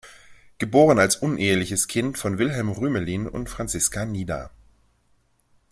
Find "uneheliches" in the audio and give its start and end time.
1.21-1.87